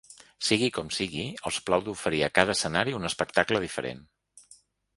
Sigui 0.45 0.69
com 0.77 0.87
sigui, 0.99 1.25
els 1.49 1.59
plau 1.67 1.85
d’oferir 1.89 2.23
a 2.29 2.31
cada 2.39 2.57
escenari 2.59 2.97
un 3.01 3.07
espectacle 3.13 3.65
diferent. 3.69 4.05